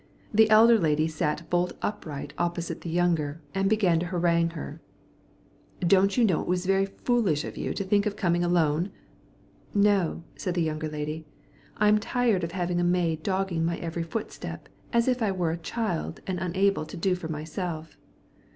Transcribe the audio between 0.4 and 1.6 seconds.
elder lady sat